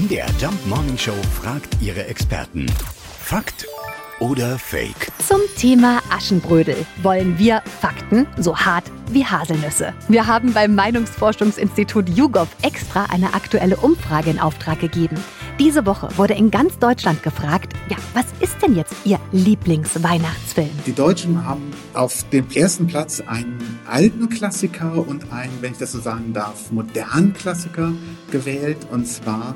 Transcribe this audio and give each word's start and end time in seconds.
MDR 0.00 0.28
Jump 0.40 0.66
Morning 0.66 0.96
Show 0.96 1.16
fragt 1.42 1.76
ihre 1.82 2.06
Experten. 2.06 2.64
Fakt 3.18 3.66
oder 4.18 4.58
Fake? 4.58 5.12
Zum 5.26 5.40
Thema 5.58 6.00
Aschenbrödel 6.10 6.86
wollen 7.02 7.38
wir 7.38 7.60
Fakten 7.80 8.26
so 8.38 8.56
hart 8.56 8.84
wie 9.10 9.26
Haselnüsse. 9.26 9.92
Wir 10.08 10.26
haben 10.26 10.54
beim 10.54 10.74
Meinungsforschungsinstitut 10.74 12.08
YouGov 12.08 12.48
extra 12.62 13.06
eine 13.10 13.34
aktuelle 13.34 13.76
Umfrage 13.76 14.30
in 14.30 14.38
Auftrag 14.38 14.80
gegeben. 14.80 15.18
Diese 15.58 15.84
Woche 15.84 16.08
wurde 16.16 16.32
in 16.32 16.50
ganz 16.50 16.78
Deutschland 16.78 17.22
gefragt, 17.22 17.74
ja, 17.90 17.96
was 18.14 18.24
ist 18.40 18.62
denn 18.62 18.76
jetzt 18.76 18.94
Ihr 19.04 19.20
Lieblingsweihnachtsfilm? 19.32 20.70
Die 20.86 20.94
Deutschen 20.94 21.44
haben 21.44 21.72
auf 21.92 22.24
dem 22.30 22.48
ersten 22.54 22.86
Platz 22.86 23.20
einen 23.26 23.79
alten 23.90 24.28
Klassiker 24.28 25.06
und 25.06 25.32
einen, 25.32 25.52
wenn 25.60 25.72
ich 25.72 25.78
das 25.78 25.92
so 25.92 26.00
sagen 26.00 26.32
darf, 26.32 26.70
modernen 26.70 27.32
Klassiker 27.34 27.92
gewählt. 28.30 28.78
Und 28.90 29.06
zwar 29.06 29.54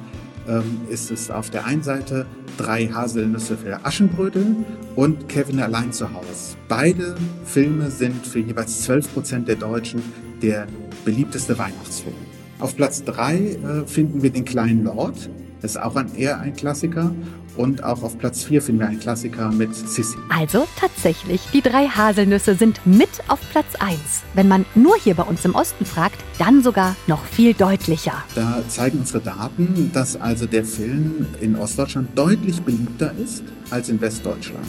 ähm, 0.48 0.80
ist 0.90 1.10
es 1.10 1.30
auf 1.30 1.50
der 1.50 1.64
einen 1.64 1.82
Seite 1.82 2.26
drei 2.58 2.86
Haselnüsse 2.86 3.56
für 3.56 3.84
Aschenbrödel 3.84 4.56
und 4.96 5.28
Kevin 5.28 5.60
allein 5.60 5.92
zu 5.92 6.12
Hause. 6.12 6.56
Beide 6.68 7.14
Filme 7.44 7.90
sind 7.90 8.26
für 8.26 8.40
jeweils 8.40 8.82
12 8.82 9.14
Prozent 9.14 9.48
der 9.48 9.56
Deutschen 9.56 10.02
der 10.42 10.66
beliebteste 11.04 11.56
Weihnachtsfilm. 11.58 12.14
Auf 12.58 12.76
Platz 12.76 13.04
drei 13.04 13.36
äh, 13.36 13.86
finden 13.86 14.22
wir 14.22 14.30
den 14.30 14.44
kleinen 14.44 14.84
Lord. 14.84 15.30
Das 15.64 15.76
ist 15.76 15.80
auch 15.82 15.96
ein, 15.96 16.14
eher 16.14 16.40
ein 16.40 16.54
Klassiker. 16.54 17.14
Und 17.56 17.82
auch 17.82 18.02
auf 18.02 18.18
Platz 18.18 18.44
4 18.44 18.60
finden 18.60 18.80
wir 18.82 18.88
einen 18.88 19.00
Klassiker 19.00 19.50
mit 19.50 19.74
Sissy. 19.74 20.18
Also 20.28 20.68
tatsächlich, 20.78 21.40
die 21.54 21.62
drei 21.62 21.86
Haselnüsse 21.86 22.54
sind 22.54 22.86
mit 22.86 23.08
auf 23.28 23.40
Platz 23.50 23.74
1. 23.78 23.98
Wenn 24.34 24.46
man 24.46 24.66
nur 24.74 24.94
hier 24.98 25.14
bei 25.14 25.22
uns 25.22 25.42
im 25.46 25.54
Osten 25.54 25.86
fragt, 25.86 26.22
dann 26.38 26.62
sogar 26.62 26.96
noch 27.06 27.24
viel 27.24 27.54
deutlicher. 27.54 28.12
Da 28.34 28.62
zeigen 28.68 28.98
unsere 28.98 29.20
Daten, 29.20 29.90
dass 29.94 30.20
also 30.20 30.44
der 30.44 30.66
Film 30.66 31.28
in 31.40 31.56
Ostdeutschland 31.56 32.10
deutlich 32.14 32.60
beliebter 32.60 33.14
ist 33.14 33.42
als 33.70 33.88
in 33.88 34.02
Westdeutschland. 34.02 34.66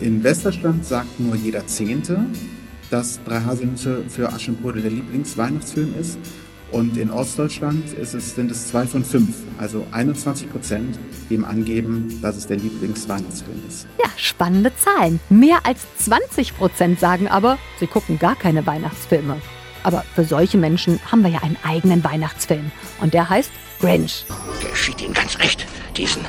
In 0.00 0.24
Westdeutschland 0.24 0.84
sagt 0.84 1.20
nur 1.20 1.36
jeder 1.36 1.68
Zehnte, 1.68 2.18
dass 2.90 3.20
Drei 3.22 3.42
Haselnüsse 3.42 4.02
für 4.08 4.32
Aschenbrödel 4.32 4.82
der 4.82 4.90
Lieblingsweihnachtsfilm 4.90 5.94
ist. 6.00 6.18
Und 6.72 6.96
in 6.96 7.10
Ostdeutschland 7.10 7.92
ist 7.92 8.14
es, 8.14 8.34
sind 8.34 8.50
es 8.50 8.68
zwei 8.68 8.86
von 8.86 9.04
fünf, 9.04 9.36
also 9.58 9.86
21 9.92 10.50
Prozent, 10.50 10.98
die 11.28 11.34
ihm 11.34 11.44
angeben, 11.44 12.18
dass 12.22 12.36
es 12.36 12.46
der 12.46 12.56
Lieblingsweihnachtsfilm 12.56 13.62
ist. 13.68 13.86
Ja, 14.02 14.08
spannende 14.16 14.72
Zahlen. 14.76 15.20
Mehr 15.28 15.58
als 15.64 15.80
20 15.98 16.56
Prozent 16.56 16.98
sagen 16.98 17.28
aber, 17.28 17.58
sie 17.78 17.86
gucken 17.86 18.18
gar 18.18 18.36
keine 18.36 18.66
Weihnachtsfilme. 18.66 19.36
Aber 19.82 20.04
für 20.14 20.24
solche 20.24 20.56
Menschen 20.56 20.98
haben 21.10 21.22
wir 21.22 21.30
ja 21.30 21.42
einen 21.42 21.58
eigenen 21.62 22.02
Weihnachtsfilm. 22.04 22.70
Und 23.00 23.12
der 23.12 23.28
heißt 23.28 23.50
Grinch. 23.80 24.24
Geschieht 24.70 25.02
Ihnen 25.02 25.12
ganz 25.12 25.38
recht. 25.40 25.66
Diesen 25.96 26.22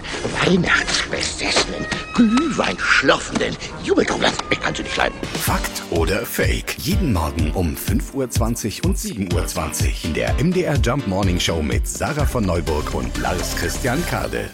weihnachtsbesessenen, 2.23 2.29
glühweinschlürfenden 2.29 3.57
Jubelkummler. 3.83 4.31
Ich 4.49 4.59
kann 4.59 4.75
sie 4.75 4.83
nicht 4.83 4.97
leiden. 4.97 5.15
Fakt 5.33 5.83
oder 5.91 6.25
Fake? 6.25 6.75
Jeden 6.79 7.13
Morgen 7.13 7.51
um 7.51 7.75
5.20 7.75 8.83
Uhr 8.83 8.89
und 8.89 8.97
7.20 8.97 9.33
Uhr 9.33 10.05
in 10.05 10.13
der 10.13 10.33
MDR 10.43 10.75
Jump 10.77 11.07
Morning 11.07 11.39
Show 11.39 11.61
mit 11.61 11.87
Sarah 11.87 12.25
von 12.25 12.45
Neuburg 12.45 12.93
und 12.93 13.17
Lars 13.17 13.55
Christian 13.55 14.03
Kade. 14.07 14.49